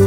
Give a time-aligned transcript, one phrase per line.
[0.00, 0.06] Hello,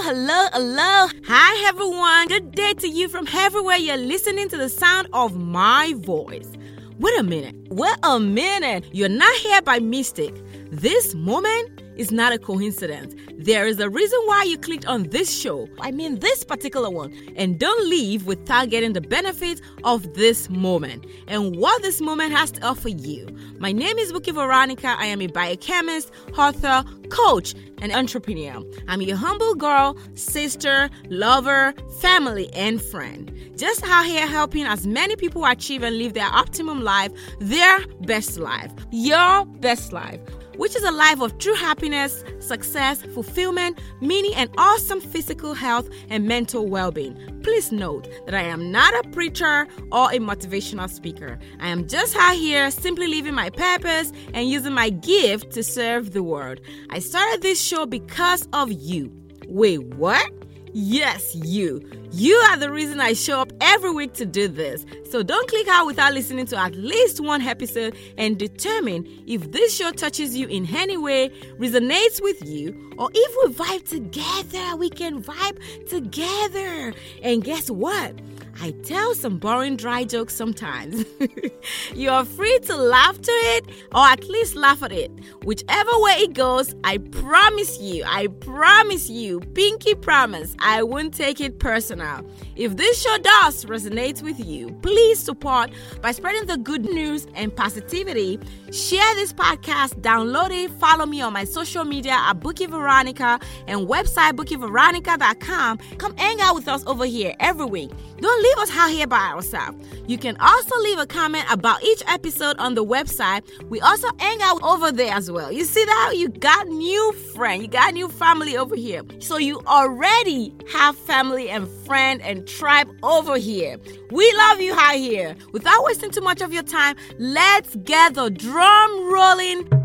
[0.00, 1.08] hello, hello.
[1.26, 2.28] Hi, everyone.
[2.28, 6.50] Good day to you from everywhere you're listening to the sound of my voice.
[6.98, 7.54] Wait a minute.
[7.68, 8.86] Wait a minute.
[8.92, 10.34] You're not here by mistake.
[10.70, 13.14] This moment is not a coincidence.
[13.36, 15.68] There is a reason why you clicked on this show.
[15.80, 17.12] I mean, this particular one.
[17.36, 22.50] And don't leave without getting the benefits of this moment and what this moment has
[22.52, 23.26] to offer you.
[23.58, 24.96] My name is Buki Veronica.
[24.98, 28.62] I am a biochemist, author, coach, and entrepreneur.
[28.88, 33.30] I'm your humble girl, sister, lover, family, and friend.
[33.56, 38.38] Just out here helping as many people achieve and live their optimum life, their best
[38.38, 40.20] life, your best life
[40.56, 46.26] which is a life of true happiness, success, fulfillment, meaning, and awesome physical health and
[46.26, 47.16] mental well being.
[47.42, 51.38] Please note that I am not a preacher or a motivational speaker.
[51.60, 56.12] I am just out here simply living my purpose and using my gift to serve
[56.12, 56.60] the world.
[56.90, 59.12] I started this show because of you.
[59.48, 60.41] Wait, what?
[60.74, 61.86] Yes, you.
[62.12, 64.86] You are the reason I show up every week to do this.
[65.10, 69.76] So don't click out without listening to at least one episode and determine if this
[69.76, 74.88] show touches you in any way, resonates with you, or if we vibe together, we
[74.88, 76.94] can vibe together.
[77.22, 78.14] And guess what?
[78.62, 81.04] I tell some boring dry jokes sometimes.
[81.96, 85.10] you are free to laugh to it or at least laugh at it.
[85.42, 91.40] Whichever way it goes, I promise you, I promise you, pinky promise, I won't take
[91.40, 92.24] it personal.
[92.54, 97.54] If this show does resonate with you, please support by spreading the good news and
[97.56, 98.38] positivity.
[98.70, 103.88] Share this podcast, download it, follow me on my social media at Buki Veronica and
[103.88, 105.78] website bukiveronica.com.
[105.98, 107.90] Come hang out with us over here every week.
[108.18, 109.76] Don't leave us out here by ourselves.
[110.06, 113.42] You can also leave a comment about each episode on the website.
[113.68, 115.50] We also hang out over there as well.
[115.50, 116.14] You see that?
[116.16, 119.02] You got new friend, you got new family over here.
[119.20, 123.78] So you already have family and friend and tribe over here.
[124.10, 125.36] We love you out here.
[125.52, 129.81] Without wasting too much of your time, let's get the drum rolling.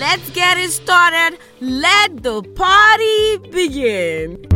[0.00, 1.38] Let's get it started.
[1.60, 4.49] Let the party begin.